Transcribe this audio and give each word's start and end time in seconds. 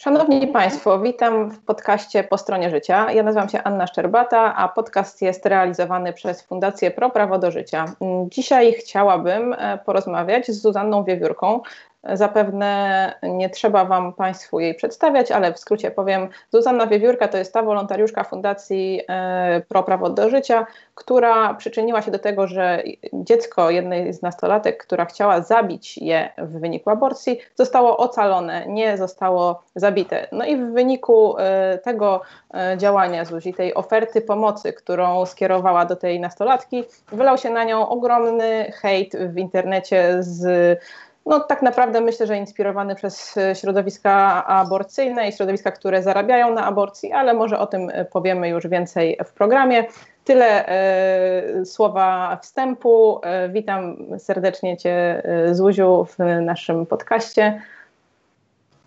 Szanowni 0.00 0.46
Państwo, 0.46 0.98
witam 0.98 1.50
w 1.50 1.64
podcaście 1.64 2.24
Po 2.24 2.38
stronie 2.38 2.70
życia. 2.70 3.12
Ja 3.12 3.22
nazywam 3.22 3.48
się 3.48 3.62
Anna 3.62 3.86
Szczerbata, 3.86 4.54
a 4.56 4.68
podcast 4.68 5.22
jest 5.22 5.46
realizowany 5.46 6.12
przez 6.12 6.42
Fundację 6.42 6.90
Pro 6.90 7.10
Prawo 7.10 7.38
do 7.38 7.50
Życia. 7.50 7.84
Dzisiaj 8.28 8.72
chciałabym 8.72 9.52
e, 9.52 9.78
porozmawiać 9.78 10.50
z 10.50 10.60
Zuzanną 10.62 11.04
Wiewiórką, 11.04 11.60
Zapewne 12.04 13.14
nie 13.22 13.50
trzeba 13.50 13.84
Wam 13.84 14.12
Państwu 14.12 14.60
jej 14.60 14.74
przedstawiać, 14.74 15.30
ale 15.30 15.54
w 15.54 15.58
skrócie 15.58 15.90
powiem, 15.90 16.28
Zuzanna 16.52 16.86
Wiewiórka 16.86 17.28
to 17.28 17.38
jest 17.38 17.52
ta 17.52 17.62
wolontariuszka 17.62 18.24
Fundacji 18.24 19.00
e, 19.08 19.62
Pro 19.68 19.82
Prawo 19.82 20.10
do 20.10 20.30
Życia, 20.30 20.66
która 20.94 21.54
przyczyniła 21.54 22.02
się 22.02 22.10
do 22.10 22.18
tego, 22.18 22.46
że 22.46 22.82
dziecko 23.12 23.70
jednej 23.70 24.12
z 24.12 24.22
nastolatek, 24.22 24.84
która 24.84 25.04
chciała 25.04 25.42
zabić 25.42 25.98
je 25.98 26.32
w 26.38 26.60
wyniku 26.60 26.90
aborcji, 26.90 27.38
zostało 27.54 27.96
ocalone, 27.96 28.66
nie 28.66 28.98
zostało 28.98 29.62
zabite. 29.74 30.28
No 30.32 30.44
i 30.44 30.56
w 30.56 30.72
wyniku 30.72 31.38
e, 31.38 31.78
tego 31.78 32.20
e, 32.54 32.78
działania 32.78 33.24
Zuzi, 33.24 33.54
tej 33.54 33.74
oferty 33.74 34.20
pomocy, 34.20 34.72
którą 34.72 35.26
skierowała 35.26 35.84
do 35.84 35.96
tej 35.96 36.20
nastolatki, 36.20 36.84
wylał 37.12 37.38
się 37.38 37.50
na 37.50 37.64
nią 37.64 37.88
ogromny 37.88 38.72
hejt 38.72 39.16
w 39.16 39.38
internecie 39.38 40.16
z 40.20 40.80
no 41.26 41.40
tak 41.40 41.62
naprawdę 41.62 42.00
myślę, 42.00 42.26
że 42.26 42.36
inspirowany 42.36 42.94
przez 42.94 43.36
e, 43.36 43.54
środowiska 43.54 44.46
aborcyjne 44.46 45.28
i 45.28 45.32
środowiska, 45.32 45.70
które 45.70 46.02
zarabiają 46.02 46.54
na 46.54 46.64
aborcji, 46.64 47.12
ale 47.12 47.34
może 47.34 47.58
o 47.58 47.66
tym 47.66 47.90
e, 47.92 48.04
powiemy 48.04 48.48
już 48.48 48.66
więcej 48.66 49.18
w 49.26 49.32
programie. 49.32 49.84
Tyle 50.24 50.68
e, 50.68 51.64
słowa 51.64 52.38
wstępu. 52.42 53.20
E, 53.22 53.48
witam 53.48 53.96
serdecznie 54.18 54.76
Cię, 54.76 55.24
e, 55.24 55.54
Zuziu, 55.54 56.04
w 56.04 56.18
naszym 56.42 56.86
podcaście. 56.86 57.62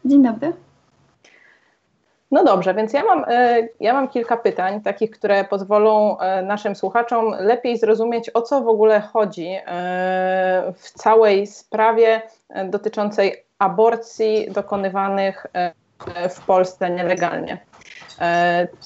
Dzień 0.05 0.23
dobry. 0.23 0.53
No 2.31 2.43
dobrze, 2.43 2.73
więc 2.73 2.93
ja 2.93 3.03
mam, 3.03 3.25
e, 3.27 3.67
ja 3.79 3.93
mam 3.93 4.07
kilka 4.07 4.37
pytań, 4.37 4.81
takich, 4.81 5.11
które 5.11 5.43
pozwolą 5.43 6.19
e, 6.19 6.41
naszym 6.41 6.75
słuchaczom 6.75 7.35
lepiej 7.39 7.77
zrozumieć, 7.77 8.31
o 8.33 8.41
co 8.41 8.61
w 8.61 8.67
ogóle 8.67 8.99
chodzi 9.01 9.47
e, 9.47 10.73
w 10.77 10.91
całej 10.91 11.47
sprawie 11.47 12.21
dotyczącej 12.65 13.43
aborcji 13.59 14.51
dokonywanych 14.51 15.47
w 16.29 16.45
Polsce 16.45 16.89
nielegalnie. 16.89 17.57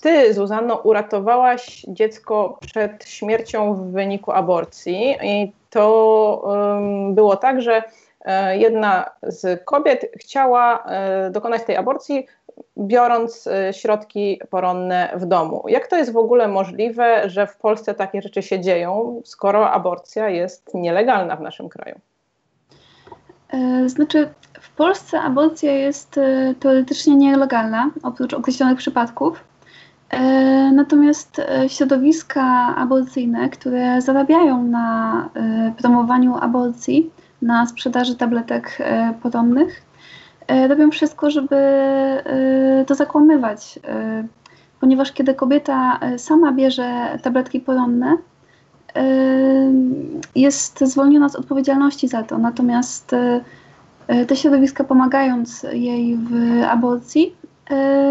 Ty, 0.02 0.33
Zuzanno, 0.33 0.75
uratowałaś 0.75 1.85
dziecko 1.88 2.58
przed 2.61 3.05
śmiercią 3.09 3.73
w 3.73 3.91
wyniku 3.91 4.31
aborcji 4.31 5.17
i 5.23 5.52
to 5.69 6.43
było 7.09 7.38
tak, 7.38 7.61
że 7.61 7.83
jedna 8.52 9.09
z 9.23 9.65
kobiet 9.65 10.11
chciała 10.19 10.83
dokonać 11.31 11.63
tej 11.63 11.75
aborcji 11.77 12.27
biorąc 12.77 13.47
y, 13.47 13.73
środki 13.73 14.41
poronne 14.50 15.13
w 15.16 15.25
domu. 15.25 15.63
Jak 15.67 15.88
to 15.88 15.95
jest 15.95 16.13
w 16.13 16.17
ogóle 16.17 16.47
możliwe, 16.47 17.30
że 17.30 17.47
w 17.47 17.58
Polsce 17.58 17.94
takie 17.94 18.22
rzeczy 18.22 18.41
się 18.41 18.59
dzieją, 18.59 19.22
skoro 19.25 19.72
aborcja 19.72 20.30
jest 20.30 20.73
nielegalna 20.73 21.36
w 21.36 21.41
naszym 21.41 21.69
kraju? 21.69 21.99
E, 23.49 23.89
znaczy, 23.89 24.30
w 24.61 24.75
Polsce 24.75 25.22
aborcja 25.22 25.72
jest 25.72 26.17
e, 26.17 26.53
teoretycznie 26.59 27.16
nielegalna, 27.16 27.91
oprócz 28.03 28.33
określonych 28.33 28.77
przypadków. 28.77 29.44
E, 30.09 30.21
natomiast 30.71 31.42
środowiska 31.67 32.75
aborcyjne, 32.77 33.49
które 33.49 34.02
zarabiają 34.02 34.64
na 34.64 35.30
promowaniu 35.81 36.36
aborcji, 36.42 37.11
na 37.42 37.66
sprzedaży 37.66 38.16
tabletek 38.16 38.77
poronnych, 39.23 39.81
E, 39.81 39.86
robią 40.67 40.91
wszystko, 40.91 41.31
żeby 41.31 41.55
e, 41.55 42.85
to 42.87 42.95
zakłamywać. 42.95 43.79
E, 43.87 44.27
ponieważ 44.79 45.11
kiedy 45.11 45.33
kobieta 45.33 45.99
sama 46.17 46.51
bierze 46.51 47.19
tabletki 47.23 47.59
poronne, 47.59 48.17
jest 50.36 50.80
zwolniona 50.80 51.30
z 51.30 51.36
odpowiedzialności 51.36 52.07
za 52.07 52.23
to. 52.23 52.37
Natomiast 52.37 53.15
te 54.27 54.36
środowiska 54.36 54.83
pomagając 54.83 55.65
jej 55.71 56.17
w 56.17 56.63
aborcji, 56.69 57.36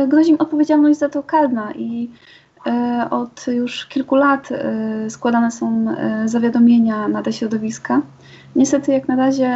grozi 0.08 0.30
im 0.30 0.36
odpowiedzialność 0.38 0.98
za 0.98 1.08
to 1.08 1.22
karna 1.22 1.72
i 1.72 2.10
od 3.10 3.47
już 3.47 3.87
kilku 3.87 4.15
lat 4.15 4.49
składane 5.09 5.50
są 5.50 5.87
zawiadomienia 6.25 7.09
na 7.09 7.22
te 7.22 7.32
środowiska. 7.32 8.00
Niestety 8.56 8.93
jak 8.93 9.09
na 9.09 9.16
razie 9.16 9.50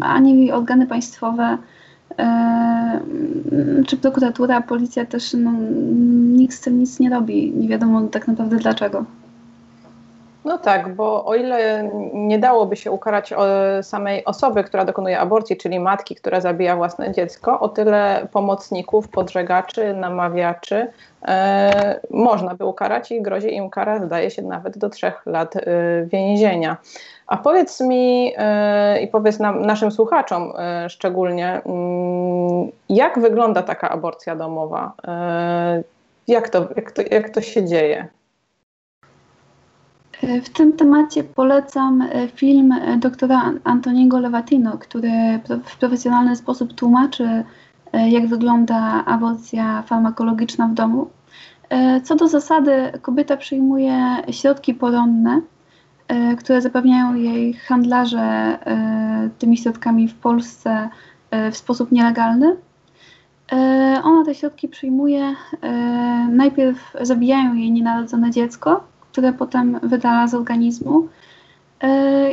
ani 0.00 0.52
organy 0.52 0.86
państwowe, 0.86 1.58
czy 3.86 3.96
prokuratura, 3.96 4.60
policja 4.60 5.06
też, 5.06 5.32
no, 5.32 5.52
nikt 6.36 6.54
z 6.54 6.60
tym 6.60 6.78
nic 6.78 7.00
nie 7.00 7.10
robi. 7.10 7.52
Nie 7.56 7.68
wiadomo 7.68 8.02
tak 8.02 8.28
naprawdę 8.28 8.56
dlaczego. 8.56 9.04
No 10.44 10.58
tak, 10.58 10.94
bo 10.94 11.24
o 11.24 11.34
ile 11.34 11.90
nie 12.12 12.38
dałoby 12.38 12.76
się 12.76 12.90
ukarać 12.90 13.34
samej 13.82 14.24
osoby, 14.24 14.64
która 14.64 14.84
dokonuje 14.84 15.20
aborcji, 15.20 15.56
czyli 15.56 15.80
matki, 15.80 16.14
która 16.14 16.40
zabija 16.40 16.76
własne 16.76 17.12
dziecko, 17.12 17.60
o 17.60 17.68
tyle 17.68 18.28
pomocników, 18.32 19.08
podżegaczy, 19.08 19.94
namawiaczy 19.94 20.86
e, 21.28 22.00
można 22.10 22.54
by 22.54 22.64
ukarać 22.64 23.12
i 23.12 23.22
grozi 23.22 23.54
im 23.54 23.70
kara, 23.70 24.04
zdaje 24.06 24.30
się, 24.30 24.42
nawet 24.42 24.78
do 24.78 24.88
trzech 24.88 25.26
lat 25.26 25.56
e, 25.56 25.60
więzienia. 26.04 26.76
A 27.26 27.36
powiedz 27.36 27.80
mi 27.80 28.24
yy, 28.24 28.34
i 29.02 29.08
powiedz 29.08 29.38
nam, 29.38 29.62
naszym 29.62 29.90
słuchaczom 29.90 30.52
yy, 30.82 30.90
szczególnie, 30.90 31.60
yy, 31.66 32.96
jak 32.96 33.18
wygląda 33.18 33.62
taka 33.62 33.88
aborcja 33.88 34.36
domowa? 34.36 34.92
jak, 36.28 36.48
to, 36.48 36.68
jak, 36.76 36.92
to, 36.92 37.02
jak 37.10 37.30
to 37.30 37.40
się 37.40 37.64
dzieje? 37.64 38.08
W 40.22 40.48
tym 40.48 40.72
temacie 40.72 41.24
polecam 41.24 42.04
film 42.34 42.74
doktora 42.98 43.52
Antoniego 43.64 44.20
Levatino, 44.20 44.78
który 44.78 45.10
w 45.64 45.76
profesjonalny 45.78 46.36
sposób 46.36 46.74
tłumaczy, 46.74 47.44
jak 47.92 48.26
wygląda 48.26 49.04
aborcja 49.04 49.82
farmakologiczna 49.82 50.68
w 50.68 50.74
domu. 50.74 51.10
Co 52.04 52.16
do 52.16 52.28
zasady, 52.28 52.92
kobieta 53.02 53.36
przyjmuje 53.36 54.16
środki 54.30 54.74
poronne, 54.74 55.40
E, 56.08 56.36
które 56.36 56.62
zapewniają 56.62 57.14
jej 57.14 57.54
handlarze 57.54 58.18
e, 58.20 59.30
tymi 59.38 59.58
środkami 59.58 60.08
w 60.08 60.14
Polsce 60.14 60.88
e, 61.30 61.50
w 61.50 61.56
sposób 61.56 61.92
nielegalny. 61.92 62.56
Ona 64.04 64.24
te 64.24 64.34
środki 64.34 64.68
przyjmuje, 64.68 65.34
najpierw 66.30 66.94
zabijają 67.00 67.54
jej 67.54 67.72
nienarodzone 67.72 68.30
dziecko, 68.30 68.84
które 69.18 69.32
potem 69.32 69.80
wydala 69.82 70.26
z 70.26 70.34
organizmu. 70.34 71.08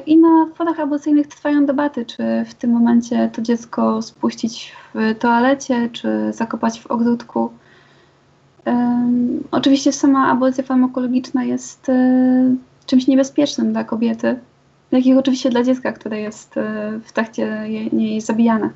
I 0.05 0.17
na 0.17 0.45
forach 0.55 0.79
aborcyjnych 0.79 1.27
trwają 1.27 1.65
debaty, 1.65 2.05
czy 2.05 2.23
w 2.47 2.53
tym 2.53 2.71
momencie 2.71 3.29
to 3.33 3.41
dziecko 3.41 4.01
spuścić 4.01 4.73
w 4.93 5.15
toalecie, 5.19 5.89
czy 5.91 6.09
zakopać 6.33 6.79
w 6.79 6.87
ogródku. 6.87 7.49
Oczywiście 9.51 9.91
sama 9.91 10.27
aborcja 10.27 10.63
farmakologiczna 10.63 11.43
jest 11.43 11.91
czymś 12.85 13.07
niebezpiecznym 13.07 13.71
dla 13.71 13.83
kobiety, 13.83 14.39
jak 14.91 15.05
i 15.05 15.13
oczywiście 15.13 15.49
dla 15.49 15.63
dziecka, 15.63 15.91
które 15.91 16.19
jest 16.19 16.57
e, 16.57 16.91
w 17.03 17.11
trakcie 17.11 17.63
jej, 17.65 17.89
jej 18.01 18.21
zabijane. 18.21 18.69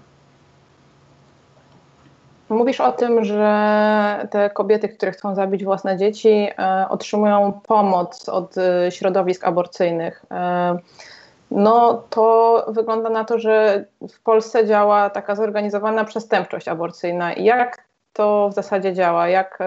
Mówisz 2.59 2.81
o 2.81 2.91
tym, 2.91 3.25
że 3.25 4.27
te 4.31 4.49
kobiety, 4.49 4.89
które 4.89 5.11
chcą 5.11 5.35
zabić 5.35 5.63
własne 5.63 5.97
dzieci, 5.97 6.29
e, 6.29 6.85
otrzymują 6.89 7.61
pomoc 7.67 8.29
od 8.29 8.57
e, 8.57 8.91
środowisk 8.91 9.47
aborcyjnych. 9.47 10.25
E, 10.31 10.77
no 11.51 12.03
to 12.09 12.65
wygląda 12.67 13.09
na 13.09 13.25
to, 13.25 13.39
że 13.39 13.85
w 14.09 14.19
Polsce 14.19 14.67
działa 14.67 15.09
taka 15.09 15.35
zorganizowana 15.35 16.05
przestępczość 16.05 16.67
aborcyjna. 16.67 17.33
Jak 17.33 17.83
to 18.13 18.49
w 18.49 18.53
zasadzie 18.53 18.93
działa? 18.93 19.27
Jak 19.27 19.59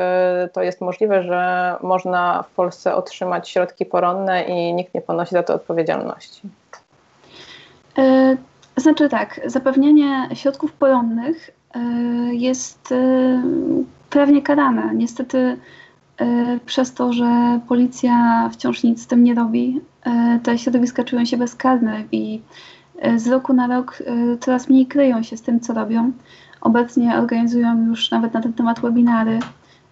to 0.53 0.63
jest 0.63 0.81
możliwe, 0.81 1.23
że 1.23 1.75
można 1.83 2.43
w 2.43 2.51
Polsce 2.55 2.95
otrzymać 2.95 3.49
środki 3.49 3.87
poronne 3.87 4.43
i 4.43 4.75
nikt 4.75 4.95
nie 4.95 5.01
ponosi 5.01 5.31
za 5.31 5.43
to 5.43 5.55
odpowiedzialności? 5.55 6.43
Znaczy 8.77 9.09
tak, 9.09 9.41
zapewnienie 9.47 10.29
środków 10.35 10.73
poronnych 10.73 11.51
jest 12.33 12.95
prawnie 14.11 14.43
karane. 14.43 14.95
Niestety 14.95 15.57
przez 16.67 16.95
to, 16.95 17.13
że 17.13 17.61
policja 17.69 18.49
wciąż 18.53 18.83
nic 18.83 19.03
z 19.03 19.07
tym 19.07 19.25
nie 19.25 19.35
robi, 19.35 19.81
te 20.43 20.59
środowiska 20.59 21.05
czują 21.05 21.25
się 21.25 21.37
bezkarne 21.37 22.05
i 22.13 22.41
z 23.17 23.29
roku 23.29 23.53
na 23.53 23.67
rok 23.67 24.03
coraz 24.41 24.69
mniej 24.69 24.87
kryją 24.87 25.23
się 25.23 25.37
z 25.37 25.43
tym, 25.43 25.61
co 25.61 25.75
robią. 25.75 26.13
Obecnie 26.63 27.19
organizują 27.19 27.87
już 27.87 28.11
nawet 28.11 28.35
na 28.35 28.41
ten 28.41 28.53
temat 28.53 28.81
webinary, 28.81 29.39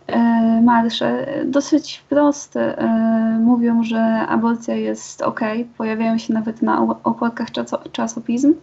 e, 0.06 0.62
marsze. 0.62 1.26
Dosyć 1.44 1.96
wprost 1.96 2.56
e, 2.56 3.38
mówią, 3.40 3.84
że 3.84 4.02
aborcja 4.28 4.74
jest 4.74 5.22
ok, 5.22 5.40
pojawiają 5.78 6.18
się 6.18 6.34
nawet 6.34 6.62
na 6.62 6.82
okładkach 7.04 7.48
czasopism. 7.92 8.54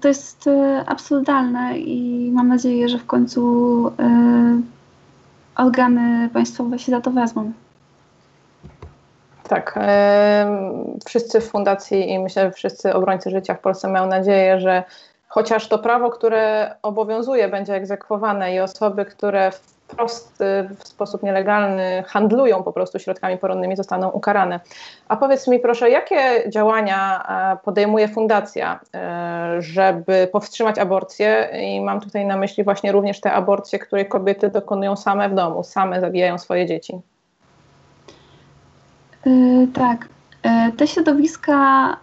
To 0.00 0.08
jest 0.08 0.44
absurdalne 0.86 1.78
i 1.78 2.30
mam 2.32 2.48
nadzieję, 2.48 2.88
że 2.88 2.98
w 2.98 3.06
końcu 3.06 3.92
organy 5.56 6.28
państwowe 6.28 6.78
się 6.78 6.92
za 6.92 7.00
to 7.00 7.10
wezmą. 7.10 7.52
Tak. 9.48 9.78
Wszyscy 11.06 11.40
w 11.40 11.50
fundacji 11.50 12.10
i 12.10 12.18
myślę, 12.18 12.42
że 12.42 12.50
wszyscy 12.50 12.94
obrońcy 12.94 13.30
życia 13.30 13.54
w 13.54 13.60
Polsce 13.60 13.88
mają 13.88 14.06
nadzieję, 14.06 14.60
że 14.60 14.84
chociaż 15.28 15.68
to 15.68 15.78
prawo, 15.78 16.10
które 16.10 16.74
obowiązuje, 16.82 17.48
będzie 17.48 17.74
egzekwowane 17.74 18.54
i 18.54 18.60
osoby, 18.60 19.04
które 19.04 19.50
w 19.50 19.75
prosty, 19.86 20.44
w 20.78 20.88
sposób 20.88 21.22
nielegalny 21.22 22.04
handlują 22.06 22.62
po 22.62 22.72
prostu 22.72 22.98
środkami 22.98 23.38
poronnymi, 23.38 23.76
zostaną 23.76 24.10
ukarane. 24.10 24.60
A 25.08 25.16
powiedz 25.16 25.48
mi 25.48 25.58
proszę, 25.58 25.90
jakie 25.90 26.50
działania 26.50 27.26
e, 27.52 27.64
podejmuje 27.64 28.08
fundacja, 28.08 28.80
e, 28.94 29.56
żeby 29.58 30.28
powstrzymać 30.32 30.78
aborcję? 30.78 31.48
I 31.62 31.80
mam 31.80 32.00
tutaj 32.00 32.26
na 32.26 32.36
myśli 32.36 32.64
właśnie 32.64 32.92
również 32.92 33.20
te 33.20 33.32
aborcje, 33.32 33.78
które 33.78 34.04
kobiety 34.04 34.50
dokonują 34.50 34.96
same 34.96 35.28
w 35.28 35.34
domu, 35.34 35.62
same 35.62 36.00
zabijają 36.00 36.38
swoje 36.38 36.66
dzieci. 36.66 37.00
Yy, 39.26 39.68
tak. 39.74 40.08
Te 40.76 40.86
środowiska 40.86 41.96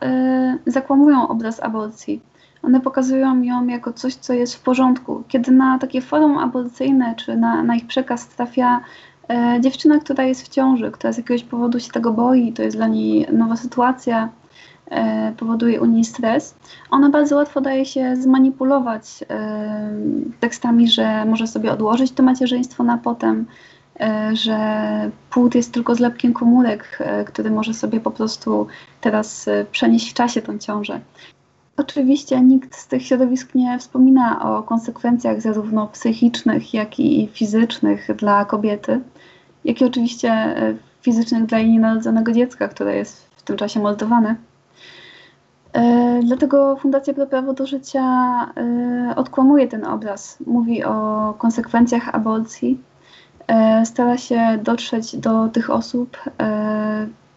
zakłamują 0.66 1.28
obraz 1.28 1.60
aborcji 1.64 2.22
one 2.64 2.82
pokazują 2.82 3.42
ją 3.42 3.68
jako 3.68 3.94
coś, 3.94 4.16
co 4.16 4.34
jest 4.34 4.56
w 4.56 4.62
porządku. 4.62 5.24
Kiedy 5.28 5.52
na 5.52 5.80
takie 5.80 6.02
forum 6.02 6.38
aborcyjne, 6.38 7.16
czy 7.16 7.38
na, 7.38 7.64
na 7.64 7.76
ich 7.76 7.88
przekaz 7.88 8.28
trafia 8.28 8.82
e, 9.30 9.58
dziewczyna, 9.62 10.00
która 10.00 10.24
jest 10.24 10.46
w 10.46 10.50
ciąży, 10.50 10.92
która 10.92 11.14
z 11.14 11.18
jakiegoś 11.18 11.44
powodu 11.44 11.80
się 11.80 11.92
tego 11.92 12.14
boi, 12.14 12.54
to 12.54 12.64
jest 12.64 12.78
dla 12.78 12.88
niej 12.88 13.28
nowa 13.32 13.56
sytuacja, 13.56 14.30
e, 14.90 15.34
powoduje 15.38 15.82
u 15.82 15.86
niej 15.86 16.04
stres, 16.04 16.56
ona 16.90 17.10
bardzo 17.10 17.36
łatwo 17.36 17.62
daje 17.62 17.86
się 17.86 18.16
zmanipulować 18.16 19.24
e, 19.30 19.92
tekstami, 20.40 20.88
że 20.88 21.26
może 21.26 21.48
sobie 21.48 21.72
odłożyć 21.72 22.12
to 22.12 22.24
macierzyństwo 22.24 22.84
na 22.84 22.98
potem, 22.98 23.46
e, 24.00 24.36
że 24.36 24.58
płód 25.30 25.56
jest 25.56 25.74
tylko 25.74 25.96
zlepkiem 25.96 26.34
komórek, 26.34 26.98
e, 27.00 27.26
który 27.26 27.52
może 27.52 27.74
sobie 27.74 28.00
po 28.00 28.12
prostu 28.12 28.68
teraz 29.02 29.48
e, 29.48 29.66
przenieść 29.72 30.12
w 30.12 30.14
czasie 30.14 30.42
tą 30.42 30.58
ciążę. 30.58 31.00
Oczywiście 31.78 32.42
nikt 32.42 32.76
z 32.76 32.88
tych 32.88 33.06
środowisk 33.06 33.56
nie 33.56 33.80
wspomina 33.80 34.58
o 34.58 34.64
konsekwencjach 34.64 35.42
zarówno 35.42 35.88
psychicznych, 35.88 36.74
jak 36.74 37.00
i 37.00 37.30
fizycznych 37.34 38.16
dla 38.16 38.46
kobiety, 38.46 39.02
jak 39.66 39.82
i 39.82 39.86
oczywiście 39.86 40.30
e, 40.30 40.76
fizycznych 41.02 41.46
dla 41.46 41.60
jej 41.60 41.70
nienarodzonego 41.70 42.32
dziecka, 42.32 42.68
które 42.68 42.96
jest 42.96 43.28
w 43.38 43.44
tym 43.44 43.58
czasie 43.58 43.80
mordowane. 43.80 44.36
E, 45.74 46.20
dlatego 46.24 46.76
Fundacja 46.76 47.14
Pro 47.14 47.28
Prawo 47.28 47.54
do 47.54 47.68
Życia 47.68 48.04
e, 48.58 49.14
odkłamuje 49.16 49.68
ten 49.68 49.86
obraz. 49.86 50.38
Mówi 50.48 50.84
o 50.84 51.34
konsekwencjach 51.38 52.16
aborcji, 52.16 52.80
stara 53.86 54.18
się 54.18 54.60
dotrzeć 54.64 55.16
do 55.16 55.48
tych 55.48 55.70
osób, 55.70 56.18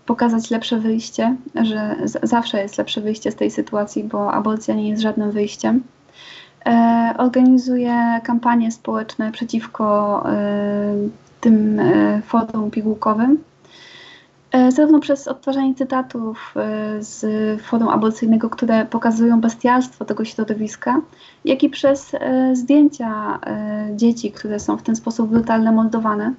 pokazać 0.07 0.51
lepsze 0.51 0.79
wyjście, 0.79 1.37
że 1.55 1.97
zawsze 2.23 2.63
jest 2.63 2.79
lepsze 2.79 3.01
wyjście 3.01 3.31
z 3.31 3.37
tej 3.37 3.51
sytuacji, 3.51 4.05
bo 4.05 4.33
aborcja 4.33 4.75
nie 4.75 4.89
jest 4.89 5.03
żadnym 5.03 5.31
wyjściem. 5.31 5.83
E, 6.67 7.15
organizuje 7.19 8.21
kampanie 8.25 8.73
społeczne 8.73 9.33
przeciwko 9.33 10.23
e, 10.31 10.95
tym 11.41 11.81
e, 11.81 12.23
pigułkowym. 12.71 13.39
E, 14.57 14.73
zarówno 14.73 15.01
przez 15.01 15.29
odtwarzanie 15.29 15.75
cytatów 15.75 16.55
e, 16.57 17.03
z 17.03 17.27
forum 17.63 17.89
aborcyjnego, 17.89 18.51
które 18.51 18.87
pokazują 18.87 19.41
bestialstwo 19.41 20.05
tego 20.05 20.25
środowiska, 20.25 21.01
jak 21.45 21.63
i 21.63 21.69
przez 21.71 22.15
e, 22.15 22.57
zdjęcia 22.57 23.39
dzieci, 23.95 24.33
które 24.33 24.61
są 24.61 24.77
w 24.77 24.83
ten 24.83 24.97
sposób 24.97 25.31
brutalnie 25.31 25.73
mordowane. 25.73 26.35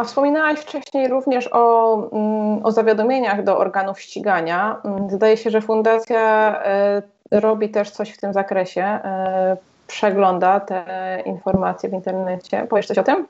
A 0.00 0.04
wspominałaś 0.04 0.58
wcześniej 0.58 1.08
również 1.08 1.48
o, 1.52 1.94
mm, 2.12 2.66
o 2.66 2.72
zawiadomieniach 2.72 3.44
do 3.44 3.58
organów 3.58 4.00
ścigania. 4.00 4.76
Mm, 4.84 5.10
zdaje 5.10 5.36
się, 5.36 5.50
że 5.50 5.60
fundacja 5.60 6.20
e, 6.64 7.02
robi 7.30 7.68
też 7.68 7.90
coś 7.90 8.10
w 8.10 8.20
tym 8.20 8.32
zakresie, 8.32 8.82
e, 8.82 9.56
przegląda 9.86 10.60
te 10.60 11.22
informacje 11.26 11.88
w 11.88 11.92
internecie. 11.92 12.66
Powiesz 12.70 12.86
coś 12.86 12.98
o 12.98 13.02
tym? 13.02 13.26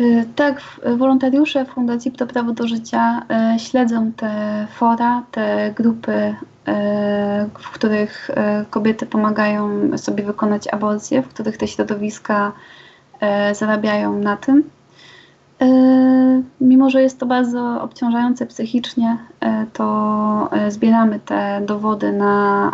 E, 0.00 0.02
tak, 0.36 0.60
wolontariusze 0.96 1.64
Fundacji 1.64 2.12
To 2.12 2.26
Prawo 2.26 2.52
do 2.52 2.66
Życia 2.66 3.22
śledzą 3.58 4.12
te 4.12 4.66
fora, 4.74 5.22
te 5.30 5.72
grupy, 5.76 6.34
w 7.58 7.70
których 7.70 8.30
kobiety 8.70 9.06
pomagają 9.06 9.70
sobie 9.98 10.24
wykonać 10.24 10.68
aborcję, 10.68 11.22
w 11.22 11.28
których 11.28 11.56
te 11.58 11.66
środowiska 11.66 12.52
zarabiają 13.52 14.18
na 14.18 14.36
tym. 14.36 14.70
E, 15.60 15.66
mimo, 16.60 16.90
że 16.90 17.02
jest 17.02 17.18
to 17.18 17.26
bardzo 17.26 17.82
obciążające 17.82 18.46
psychicznie, 18.46 19.18
e, 19.40 19.66
to 19.72 20.50
zbieramy 20.68 21.20
te 21.20 21.60
dowody 21.66 22.12
na 22.12 22.72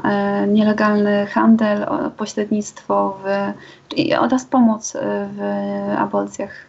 nielegalny 0.49 1.27
handel, 1.27 1.87
pośrednictwo 2.17 3.21
w, 3.25 3.27
oraz 4.19 4.45
pomoc 4.45 4.97
w 5.37 5.41
aborcjach. 5.99 6.68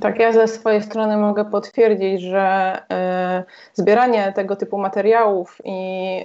Tak, 0.00 0.18
ja 0.18 0.32
ze 0.32 0.48
swojej 0.48 0.82
strony 0.82 1.16
mogę 1.16 1.44
potwierdzić, 1.44 2.22
że 2.22 2.76
y, 3.40 3.44
zbieranie 3.74 4.32
tego 4.32 4.56
typu 4.56 4.78
materiałów 4.78 5.60
i 5.64 6.18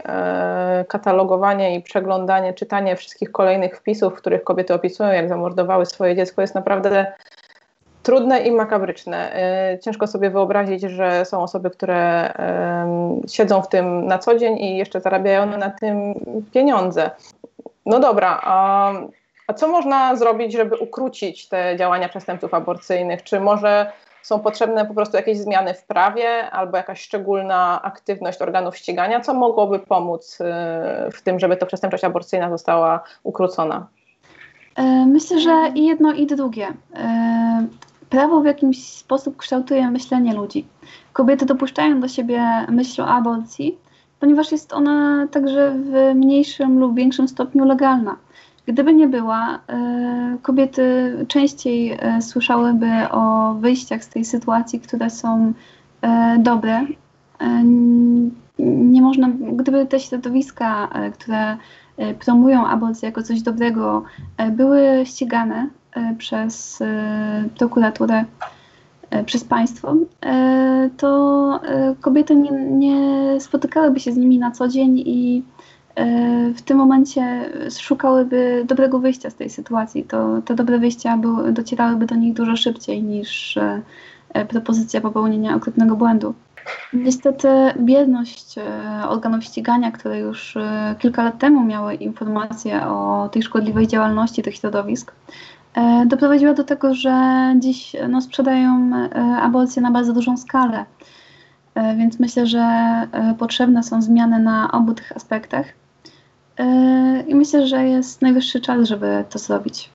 y, 0.82 0.86
katalogowanie 0.86 1.76
i 1.76 1.82
przeglądanie, 1.82 2.54
czytanie 2.54 2.96
wszystkich 2.96 3.32
kolejnych 3.32 3.78
wpisów, 3.78 4.14
w 4.14 4.18
których 4.18 4.44
kobiety 4.44 4.74
opisują, 4.74 5.12
jak 5.12 5.30
zamordowały 5.30 5.86
swoje 5.86 6.16
dziecko, 6.16 6.42
jest 6.42 6.56
naprawdę 6.56 7.14
trudne 8.04 8.40
i 8.40 8.52
makabryczne. 8.52 9.32
Y, 9.76 9.80
ciężko 9.80 10.08
sobie 10.08 10.30
wyobrazić, 10.30 10.82
że 10.82 11.26
są 11.26 11.44
osoby, 11.44 11.70
które 11.70 12.34
siedzą 13.28 13.62
w 13.62 13.70
tym 13.70 14.06
na 14.06 14.18
co 14.18 14.38
dzień 14.38 14.58
i 14.58 14.78
jeszcze 14.78 15.02
zarabiają 15.02 15.58
na 15.58 15.70
tym 15.70 16.14
pieniądze. 16.54 17.12
No 17.86 18.00
dobra, 18.00 18.40
a 18.44 18.92
a 19.50 19.54
co 19.54 19.68
można 19.68 20.16
zrobić, 20.16 20.54
żeby 20.54 20.76
ukrócić 20.78 21.48
te 21.48 21.76
działania 21.78 22.10
przestępców 22.10 22.54
aborcyjnych? 22.54 23.24
Czy 23.24 23.40
może 23.40 23.92
są 24.24 24.40
potrzebne 24.40 24.86
po 24.86 24.94
prostu 24.94 25.18
jakieś 25.18 25.38
zmiany 25.38 25.74
w 25.74 25.84
prawie 25.84 26.52
albo 26.52 26.78
jakaś 26.78 27.02
szczególna 27.02 27.82
aktywność 27.82 28.42
organów 28.42 28.78
ścigania? 28.78 29.20
Co 29.20 29.34
mogłoby 29.34 29.80
pomóc 29.80 30.42
y, 30.42 30.46
w 31.12 31.22
tym, 31.22 31.40
żeby 31.40 31.58
ta 31.58 31.66
przestępczość 31.66 32.04
aborcyjna 32.04 32.50
została 32.50 33.04
ukrócona? 33.24 33.88
E, 34.76 35.06
myślę, 35.06 35.40
że 35.40 35.72
i 35.76 35.86
jedno, 35.86 36.14
i 36.14 36.26
drugie. 36.26 36.68
E, 36.96 37.68
prawo 38.10 38.42
w 38.42 38.46
jakiś 38.46 38.94
sposób 38.94 39.38
kształtuje 39.38 39.92
myślenie 39.92 40.34
ludzi. 40.34 40.68
Kobiety 41.14 41.46
dopuszczają 41.46 42.00
do 42.00 42.08
siebie 42.08 42.42
myśl 42.68 43.02
o 43.02 43.08
aborcji, 43.08 43.78
ponieważ 44.20 44.52
jest 44.52 44.74
ona 44.74 45.28
także 45.32 45.72
w 45.72 46.16
mniejszym 46.16 46.80
lub 46.80 46.96
większym 46.96 47.28
stopniu 47.28 47.66
legalna. 47.66 48.16
Gdyby 48.70 48.94
nie 48.94 49.08
była, 49.08 49.60
e, 49.68 50.38
kobiety 50.42 51.16
częściej 51.28 51.98
e, 52.00 52.22
słyszałyby 52.22 52.92
o 53.12 53.54
wyjściach 53.54 54.04
z 54.04 54.10
tej 54.10 54.26
sytuacji, 54.26 54.80
które 54.80 55.10
są 55.10 55.54
e, 56.02 56.38
dobre. 56.40 56.86
Nie 58.60 59.02
można, 59.02 59.30
gdyby 59.54 59.86
te 59.86 60.00
środowiska, 60.00 60.90
które 61.14 61.58
promują 62.26 62.68
aborcję 62.68 63.06
jako 63.10 63.24
coś 63.24 63.42
dobrego, 63.42 64.04
były 64.52 65.06
ścigane 65.06 65.68
przez 66.18 66.84
prokuraturę, 67.58 68.26
przez 69.26 69.44
państwo, 69.44 69.96
to 70.98 71.60
kobiety 72.02 72.36
nie, 72.36 72.52
nie 72.52 73.40
spotykałyby 73.40 74.00
się 74.00 74.12
z 74.12 74.18
nimi 74.18 74.40
na 74.40 74.52
co 74.52 74.68
dzień 74.68 75.00
i 75.00 75.44
w 76.56 76.62
tym 76.62 76.78
momencie 76.78 77.52
szukałyby 77.80 78.64
dobrego 78.68 79.00
wyjścia 79.00 79.30
z 79.30 79.36
tej 79.36 79.50
sytuacji. 79.50 80.04
To, 80.04 80.42
te 80.42 80.56
dobre 80.56 80.80
wyjścia 80.80 81.18
były, 81.18 81.52
docierałyby 81.52 82.06
do 82.06 82.16
nich 82.16 82.34
dużo 82.34 82.56
szybciej 82.56 83.04
niż 83.04 83.58
e, 83.58 83.82
propozycja 84.46 85.02
popełnienia 85.02 85.56
okropnego 85.56 85.96
błędu. 85.96 86.34
Niestety 86.94 87.48
bierność 87.80 88.58
e, 88.58 88.64
organów 89.10 89.44
ścigania, 89.44 89.92
które 89.92 90.20
już 90.20 90.58
kilka 91.00 91.24
lat 91.24 91.40
temu 91.40 91.64
miały 91.64 91.94
informacje 91.94 92.88
o 92.88 93.30
tej 93.32 93.44
szkodliwej 93.44 93.88
działalności 93.88 94.44
tych 94.44 94.56
środowisk, 94.56 95.14
doprowadziła 96.06 96.54
do 96.54 96.64
tego, 96.64 96.94
że 96.94 97.14
dziś 97.60 97.96
no, 98.10 98.22
sprzedają 98.22 98.92
aborcje 99.42 99.82
na 99.82 99.92
bardzo 99.92 100.14
dużą 100.14 100.38
skalę. 100.38 100.86
Więc 101.98 102.20
myślę, 102.20 102.48
że 102.48 102.68
potrzebne 103.38 103.84
są 103.84 104.02
zmiany 104.02 104.40
na 104.40 104.72
obu 104.72 104.94
tych 104.94 105.12
aspektach. 105.12 105.79
Yy, 106.60 107.22
I 107.28 107.36
myślę, 107.36 107.68
że 107.68 107.88
jest 107.88 108.22
najwyższy 108.22 108.62
czas, 108.62 108.88
żeby 108.88 109.24
to 109.30 109.40
zrobić. 109.40 109.90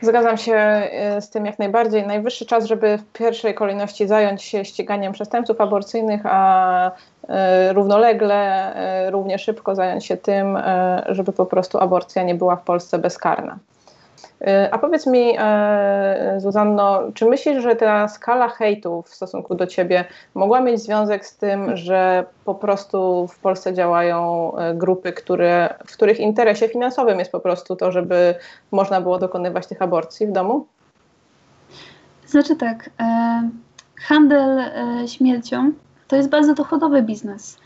Zgadzam 0.00 0.36
się 0.36 0.54
e, 0.54 1.20
z 1.20 1.30
tym 1.30 1.46
jak 1.46 1.58
najbardziej. 1.58 2.06
Najwyższy 2.06 2.46
czas, 2.46 2.64
żeby 2.64 2.98
w 2.98 3.12
pierwszej 3.12 3.54
kolejności 3.54 4.06
zająć 4.06 4.42
się 4.42 4.64
ściganiem 4.64 5.12
przestępców 5.12 5.60
aborcyjnych, 5.60 6.20
a 6.24 6.90
e, 7.28 7.72
równolegle, 7.72 8.72
równie 9.10 9.38
szybko 9.38 9.74
zająć 9.74 10.04
się 10.04 10.16
tym, 10.16 10.58
żeby 11.08 11.32
po 11.32 11.46
prostu 11.46 11.78
aborcja 11.78 12.22
nie 12.22 12.34
była 12.34 12.56
w 12.56 12.64
Polsce 12.64 12.98
bezkarna. 12.98 13.58
E, 14.40 14.74
a 14.74 14.78
powiedz 14.78 15.06
mi, 15.06 15.34
e, 15.38 16.34
Zuzanno, 16.40 17.02
czy 17.14 17.24
myślisz, 17.24 17.62
że 17.62 17.76
ta 17.76 18.08
skala 18.08 18.48
hejtu 18.48 19.02
w 19.02 19.08
stosunku 19.08 19.54
do 19.54 19.66
ciebie 19.66 20.04
mogła 20.34 20.60
mieć 20.60 20.80
związek 20.80 21.26
z 21.26 21.36
tym, 21.36 21.76
że 21.76 22.24
po 22.44 22.54
prostu 22.54 23.26
w 23.26 23.38
Polsce 23.38 23.74
działają 23.74 24.52
e, 24.56 24.74
grupy, 24.74 25.12
które, 25.12 25.74
w 25.86 25.92
których 25.92 26.20
interesie 26.20 26.68
finansowym 26.68 27.18
jest 27.18 27.32
po 27.32 27.40
prostu 27.40 27.76
to, 27.76 27.92
żeby 27.92 28.34
można 28.70 29.00
było 29.00 29.18
dokonywać 29.18 29.66
tych 29.66 29.82
aborcji 29.82 30.26
w 30.26 30.32
domu? 30.32 30.66
Znaczy 32.26 32.56
tak, 32.56 32.90
handel 34.00 34.60
śmiercią 35.06 35.72
to 36.08 36.16
jest 36.16 36.28
bardzo 36.28 36.54
dochodowy 36.54 37.02
biznes 37.02 37.58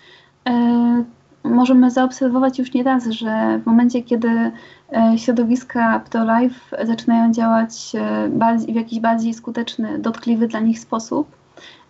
możemy 1.51 1.91
zaobserwować 1.91 2.59
już 2.59 2.75
nieraz, 2.75 3.07
że 3.07 3.61
w 3.63 3.67
momencie, 3.67 4.03
kiedy 4.03 4.29
e, 4.29 5.19
środowiska 5.19 6.01
pro-life 6.11 6.87
zaczynają 6.87 7.33
działać 7.33 7.93
e, 7.95 8.73
w 8.73 8.75
jakiś 8.75 9.01
bardziej 9.01 9.35
skuteczny, 9.35 9.99
dotkliwy 9.99 10.49
dla 10.49 10.61
nich 10.61 10.79
sposób, 10.79 11.29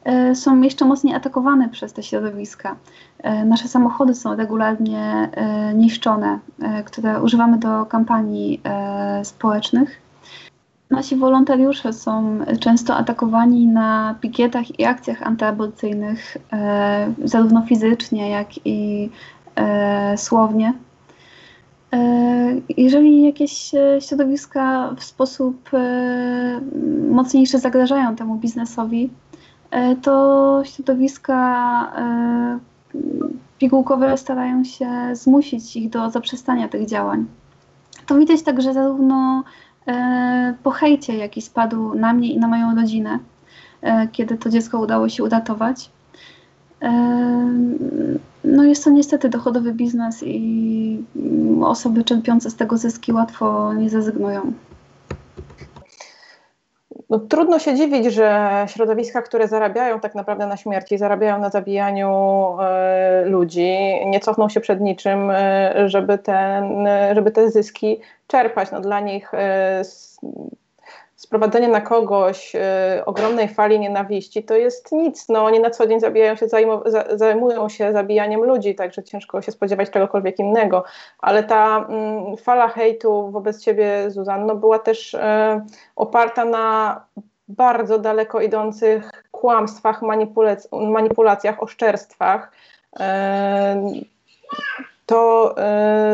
e, 0.05 0.35
są 0.35 0.61
jeszcze 0.61 0.85
mocniej 0.85 1.15
atakowane 1.15 1.69
przez 1.69 1.93
te 1.93 2.03
środowiska. 2.03 2.77
Nasze 3.45 3.69
samochody 3.69 4.15
są 4.15 4.37
regularnie 4.37 5.29
niszczone, 5.75 6.39
które 6.85 7.23
używamy 7.23 7.59
do 7.59 7.87
kampanii 7.87 8.61
społecznych. 9.23 10.01
Nasi 10.91 11.17
wolontariusze 11.17 11.93
są 11.93 12.39
często 12.61 12.97
atakowani 12.97 13.67
na 13.67 14.15
pikietach 14.21 14.79
i 14.81 14.85
akcjach 14.85 15.23
antyaborcyjnych, 15.23 16.37
zarówno 17.25 17.63
fizycznie, 17.67 18.31
jak 18.31 18.67
i 18.67 19.11
słownie. 20.17 20.73
E, 21.93 22.61
jeżeli 22.77 23.23
jakieś 23.23 23.75
e, 23.75 24.01
środowiska 24.01 24.95
w 24.97 25.05
sposób 25.05 25.71
e, 25.75 26.61
mocniejszy 27.11 27.59
zagrażają 27.59 28.17
temu 28.17 28.37
biznesowi, 28.37 29.11
e, 29.71 29.97
to 29.97 30.63
środowiska 30.65 31.93
e, 31.97 32.59
pigułkowe 33.59 34.17
starają 34.17 34.65
się 34.65 34.89
zmusić 35.13 35.77
ich 35.77 35.91
do 35.91 36.11
zaprzestania 36.11 36.69
tych 36.69 36.87
działań. 36.87 37.27
To 38.07 38.19
widać 38.19 38.43
także 38.43 38.75
zarówno 38.75 39.45
po 40.63 40.71
hejcie, 40.71 41.17
jaki 41.17 41.43
spadł 41.43 41.95
na 41.95 42.13
mnie 42.13 42.33
i 42.33 42.39
na 42.39 42.49
moją 42.49 42.77
rodzinę, 42.77 43.19
kiedy 44.13 44.39
to 44.39 44.51
dziecko 44.51 44.81
udało 44.81 45.09
się 45.09 45.25
uratować. 45.25 45.91
No 48.45 48.65
jest 48.65 48.85
to 48.85 48.91
niestety 48.91 49.29
dochodowy 49.29 49.73
biznes 49.73 50.23
i 50.23 51.05
osoby 51.63 52.05
czerpiące 52.05 52.51
z 52.51 52.57
tego 52.57 52.77
zyski 52.77 53.13
łatwo 53.13 53.75
nie 53.75 53.91
zrezygnują. 53.91 54.53
No, 57.11 57.19
trudno 57.19 57.59
się 57.59 57.75
dziwić, 57.75 58.07
że 58.07 58.51
środowiska, 58.69 59.23
które 59.23 59.49
zarabiają 59.49 60.01
tak 60.01 60.15
naprawdę 60.15 60.47
na 60.47 60.57
śmierci, 60.57 60.99
zarabiają 60.99 61.39
na 61.39 61.51
zabijaniu 61.51 62.11
e, 62.61 63.25
ludzi, 63.25 63.69
nie 64.07 64.21
cofną 64.21 64.49
się 64.49 64.61
przed 64.61 64.81
niczym, 64.81 65.31
e, 65.31 65.89
żeby, 65.89 66.19
ten, 66.19 66.89
żeby 67.15 67.31
te 67.31 67.51
zyski 67.51 68.01
czerpać. 68.27 68.71
No, 68.73 68.81
dla 68.81 69.01
nich 69.01 69.35
e, 69.35 69.83
sprowadzenie 71.17 71.69
na 71.69 71.81
kogoś 71.81 72.55
y, 72.55 73.05
ogromnej 73.05 73.49
fali 73.49 73.81
nienawiści 73.81 74.43
to 74.43 74.55
jest 74.55 74.93
nic. 74.93 75.29
No, 75.29 75.45
oni 75.45 75.61
na 75.61 75.71
co 75.71 75.87
dzień 75.87 76.01
zabijają 76.01 76.37
się, 76.37 76.47
zajmują 77.11 77.69
się 77.69 77.93
zabijaniem 77.93 78.45
ludzi, 78.45 78.75
także 78.75 79.03
ciężko 79.03 79.43
się 79.43 79.53
spodziewać 79.53 79.91
czegokolwiek 79.91 80.39
innego. 80.39 80.85
Ale 81.19 81.45
ta 81.45 81.87
mm, 81.89 82.37
fala 82.37 82.69
hejtu 82.69 83.31
wobec 83.31 83.65
ciebie, 83.65 84.11
Zuzanno, 84.11 84.57
była 84.57 84.79
też 84.79 85.15
y, 85.15 85.19
oparta 85.97 86.45
na 86.45 87.01
bardzo 87.49 87.99
daleko 87.99 88.41
idących 88.41 89.25
kłamstwach, 89.31 90.03
manipulac 90.03 90.69
manipulacjach, 90.73 91.63
oszczerstwach. 91.63 92.53
Y, 95.11 95.13
to, 95.13 95.55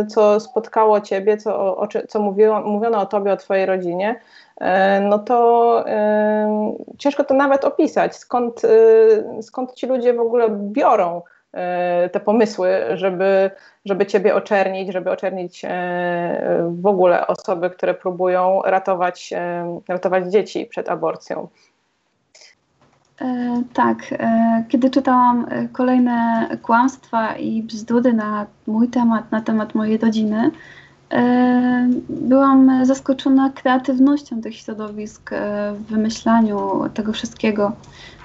co 0.09 0.41
spotkało 0.41 1.01
ciebie, 1.01 1.37
co, 1.37 1.77
o, 1.77 1.89
co 2.09 2.21
mówiło, 2.21 2.61
mówiono 2.61 3.01
o 3.01 3.07
tobie, 3.07 3.33
o 3.33 3.37
twojej 3.37 3.67
rodzinie, 3.67 4.21
E, 4.61 5.01
no 5.01 5.19
to 5.19 5.85
e, 5.89 6.75
ciężko 6.99 7.25
to 7.25 7.35
nawet 7.35 7.65
opisać, 7.65 8.17
skąd, 8.17 8.63
skąd 9.43 9.75
ci 9.75 9.87
ludzie 9.87 10.15
w 10.15 10.21
ogóle 10.21 10.49
biorą 10.51 11.23
te 12.13 12.21
pomysły, 12.21 12.69
żeby, 12.95 13.51
żeby 13.85 14.07
ciebie 14.07 14.35
oczernić, 14.35 14.93
żeby 14.93 15.11
oczernić 15.11 15.63
w 16.69 16.87
ogóle 16.87 17.27
osoby, 17.27 17.71
które 17.71 17.95
próbują 17.95 18.63
ratować, 18.65 19.35
ratować 19.89 20.27
dzieci 20.27 20.67
przed 20.67 20.89
aborcją. 20.89 21.49
E, 23.21 23.63
tak, 23.73 23.99
e, 24.13 24.65
kiedy 24.69 24.91
czytałam 24.91 25.47
kolejne 25.73 26.49
kłamstwa 26.63 27.37
i 27.37 27.63
bzdury 27.63 28.13
na 28.13 28.47
mój 28.67 28.89
temat, 28.89 29.33
na 29.33 29.41
temat 29.41 29.75
mojej 29.75 29.99
rodziny, 29.99 30.51
E, 31.13 31.89
byłam 32.09 32.87
zaskoczona 32.87 33.51
kreatywnością 33.51 34.41
tych 34.41 34.57
środowisk 34.57 35.33
e, 35.33 35.73
w 35.75 35.83
wymyślaniu 35.83 36.83
tego 36.95 37.13
wszystkiego. 37.13 37.73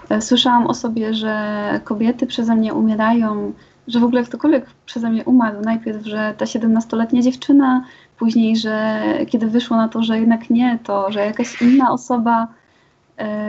E, 0.10 0.22
słyszałam 0.22 0.68
o 0.68 0.74
sobie, 0.74 1.14
że 1.14 1.80
kobiety 1.84 2.28
przeze 2.28 2.56
mnie 2.56 2.74
umierają, 2.74 3.54
że 3.88 4.00
w 4.00 4.04
ogóle 4.04 4.24
ktokolwiek 4.24 4.66
przeze 4.86 5.10
mnie 5.10 5.26
umarł. 5.26 5.62
Najpierw, 5.62 6.06
że 6.06 6.34
ta 6.38 6.46
17-letnia 6.46 7.22
dziewczyna, 7.22 7.84
później, 8.18 8.58
że 8.58 9.02
kiedy 9.28 9.48
wyszło 9.48 9.78
na 9.78 9.88
to, 9.88 10.04
że 10.04 10.20
jednak 10.20 10.50
nie, 10.50 10.80
to 10.84 11.12
że 11.12 11.26
jakaś 11.26 11.62
inna 11.62 11.92
osoba, 11.92 12.48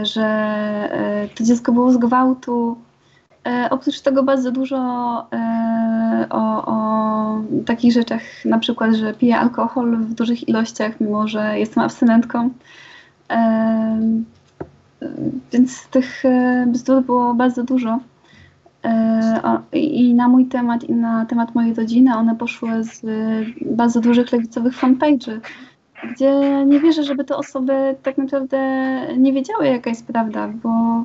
że 0.03 1.29
to 1.35 1.45
dziecko 1.45 1.73
było 1.73 1.93
z 1.93 1.97
gwałtu. 1.97 2.77
Oprócz 3.71 4.01
tego 4.01 4.23
bardzo 4.23 4.53
dużo 4.53 4.79
o, 6.31 6.67
o 6.67 7.41
takich 7.67 7.93
rzeczach, 7.93 8.23
na 8.45 8.59
przykład, 8.59 8.95
że 8.95 9.15
piję 9.15 9.39
alkohol 9.39 9.97
w 9.97 10.15
dużych 10.15 10.49
ilościach, 10.49 11.01
mimo 11.01 11.29
że 11.29 11.59
jestem 11.59 11.83
abstynentką. 11.83 12.51
Więc 15.53 15.87
tych 15.87 16.25
e, 16.25 16.67
bzdur 16.69 17.03
było 17.03 17.35
bardzo 17.35 17.63
dużo. 17.63 17.99
E, 18.85 19.61
I 19.73 20.15
na 20.15 20.29
mój 20.29 20.47
temat, 20.47 20.85
i 20.85 20.93
na 20.93 21.27
temat 21.27 21.55
mojej 21.55 21.75
rodziny, 21.75 22.17
one 22.17 22.37
poszły 22.37 22.85
z 22.85 23.03
bardzo 23.67 24.01
dużych 24.01 24.33
lewicowych 24.33 24.81
fanpage'y, 24.81 25.41
gdzie 26.11 26.65
nie 26.67 26.81
wierzę, 26.81 27.03
żeby 27.03 27.25
te 27.25 27.37
osoby 27.37 27.97
tak 28.03 28.19
naprawdę 28.19 28.59
nie 29.19 29.33
wiedziały, 29.33 29.67
jaka 29.67 29.91
jest 29.91 30.07
prawda, 30.07 30.49
bo 30.63 31.05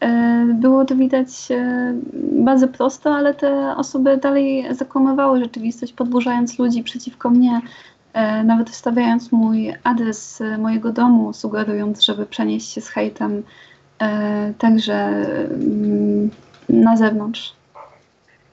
E, 0.00 0.46
było 0.54 0.84
to 0.84 0.96
widać 0.96 1.28
e, 1.50 1.94
bardzo 2.32 2.68
prosto, 2.68 3.14
ale 3.14 3.34
te 3.34 3.76
osoby 3.76 4.16
dalej 4.16 4.66
zakłamywały 4.70 5.40
rzeczywistość, 5.40 5.92
podburzając 5.92 6.58
ludzi 6.58 6.82
przeciwko 6.82 7.30
mnie, 7.30 7.60
e, 8.12 8.44
nawet 8.44 8.70
wstawiając 8.70 9.32
mój 9.32 9.74
adres 9.84 10.42
mojego 10.58 10.92
domu, 10.92 11.32
sugerując, 11.32 12.04
żeby 12.04 12.26
przenieść 12.26 12.72
się 12.72 12.80
z 12.80 12.88
hejtem 12.88 13.42
także 14.58 14.94
mm, 14.94 16.30
na 16.68 16.96
zewnątrz. 16.96 17.54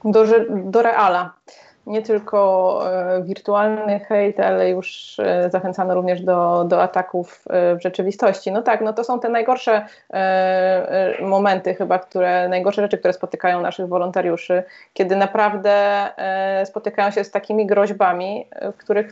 Do, 0.06 0.26
do 0.66 0.82
reala 0.82 1.34
nie 1.88 2.02
tylko 2.02 2.80
e, 2.92 3.24
wirtualny 3.24 4.00
hejt, 4.00 4.40
ale 4.40 4.70
już 4.70 5.20
e, 5.20 5.50
zachęcano 5.50 5.94
również 5.94 6.22
do, 6.22 6.64
do 6.64 6.82
ataków 6.82 7.44
e, 7.50 7.76
w 7.76 7.82
rzeczywistości. 7.82 8.52
No 8.52 8.62
tak, 8.62 8.82
no 8.82 8.94
to 8.94 9.04
są 9.04 9.20
te 9.20 9.30
najgorsze 9.30 9.86
momenty 11.22 11.76
chyba, 11.76 12.00
które, 12.00 12.50
najgorsze 12.50 12.82
rzeczy, 12.82 12.98
które 12.98 13.14
spotykają 13.14 13.62
naszych 13.62 13.88
wolontariuszy, 13.88 14.64
kiedy 14.94 15.16
naprawdę 15.16 15.74
spotykają 16.66 17.12
się 17.12 17.24
z 17.24 17.32
takimi 17.32 17.68
groźbami, 17.68 18.48
w 18.74 18.78
których 18.78 19.12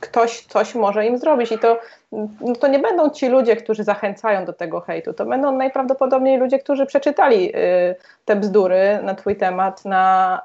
ktoś 0.00 0.40
coś 0.40 0.74
może 0.74 1.06
im 1.06 1.18
zrobić 1.18 1.52
i 1.52 1.58
to, 1.58 1.78
no 2.40 2.54
to 2.60 2.68
nie 2.68 2.78
będą 2.78 3.10
ci 3.10 3.28
ludzie, 3.28 3.56
którzy 3.56 3.84
zachęcają 3.84 4.44
do 4.44 4.52
tego 4.52 4.80
hejtu, 4.80 5.12
to 5.12 5.26
będą 5.26 5.56
najprawdopodobniej 5.56 6.38
ludzie, 6.38 6.58
którzy 6.58 6.86
przeczytali 6.86 7.56
y, 7.56 7.94
te 8.24 8.36
bzdury 8.36 8.98
na 9.02 9.14
twój 9.14 9.36
temat 9.36 9.84
na 9.84 10.40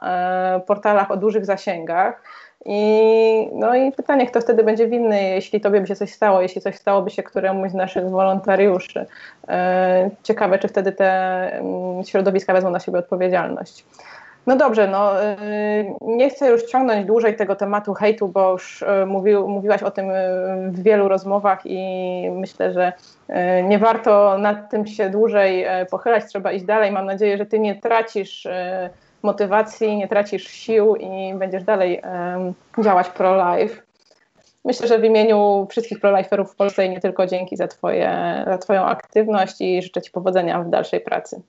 y, 0.58 0.60
portalach 0.60 1.12
o 1.12 1.18
dużych 1.18 1.46
zasięgach 1.46 2.22
i, 2.66 3.50
no 3.54 3.76
i 3.76 3.92
pytanie, 3.92 4.28
kto 4.28 4.42
wtedy 4.42 4.64
będzie 4.64 4.88
winny, 4.88 5.24
jeśli 5.24 5.62
tobie 5.62 5.82
by 5.82 5.88
się 5.88 5.96
coś 5.96 6.14
stało, 6.14 6.42
jeśli 6.42 6.62
coś 6.62 6.76
stałoby 6.76 7.10
się 7.10 7.24
któremuś 7.24 7.72
z 7.72 7.74
naszych 7.74 8.10
wolontariuszy. 8.10 9.00
Y, 9.00 9.06
ciekawe, 10.24 10.60
czy 10.60 10.68
wtedy 10.68 10.92
te 10.92 11.10
mm, 11.54 12.04
środowiska 12.04 12.54
wezmą 12.54 12.70
na 12.70 12.80
siebie 12.80 13.00
odpowiedzialność. 13.00 13.86
No 14.48 14.56
dobrze, 14.56 14.88
no 14.88 15.24
y, 15.24 15.36
nie 16.02 16.30
chcę 16.30 16.50
już 16.50 16.64
ciągnąć 16.64 17.06
dłużej 17.06 17.36
tego 17.36 17.56
tematu 17.56 17.94
hejtu, 17.94 18.28
bo 18.28 18.52
już 18.52 18.82
y, 18.82 19.06
mówił, 19.06 19.48
mówiłaś 19.48 19.84
o 19.84 19.92
tym 19.92 20.10
y, 20.10 20.14
w 20.72 20.84
wielu 20.84 21.08
rozmowach 21.08 21.62
i 21.66 22.30
myślę, 22.32 22.74
że 22.74 22.94
nie 23.64 23.80
warto 23.80 24.38
nad 24.38 24.70
tym 24.70 24.88
się 24.88 25.10
dłużej 25.10 25.66
pochylać, 25.90 26.26
trzeba 26.26 26.52
iść 26.52 26.66
dalej. 26.66 26.92
Mam 26.92 27.06
nadzieję, 27.06 27.38
że 27.38 27.46
ty 27.46 27.60
nie 27.60 27.76
tracisz 27.76 28.48
motywacji, 29.24 29.98
nie 29.98 30.08
tracisz 30.08 30.48
sił 30.48 30.96
i 30.96 31.34
będziesz 31.34 31.64
dalej 31.64 32.02
działać 32.84 33.10
pro-life. 33.10 33.82
Myślę, 34.66 34.88
że 34.88 35.00
w 35.00 35.04
imieniu 35.04 35.68
wszystkich 35.70 36.00
pro-liferów 36.00 36.54
w 36.54 36.56
Polsce 36.56 36.86
i 36.86 36.90
nie 36.90 37.00
tylko 37.00 37.28
dzięki 37.28 37.58
za, 37.58 37.68
twoje, 37.68 38.44
za 38.48 38.58
Twoją 38.58 38.86
aktywność 38.86 39.62
i 39.62 39.82
życzę 39.82 40.02
Ci 40.02 40.12
powodzenia 40.12 40.64
w 40.64 40.70
dalszej 40.70 41.02
pracy. 41.02 41.42